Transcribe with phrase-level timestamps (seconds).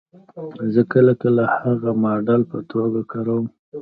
[0.73, 3.45] زه کله کله هغه د ماډل په توګه کاروم